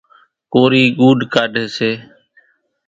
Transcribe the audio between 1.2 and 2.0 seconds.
ڪاڍيَ سي۔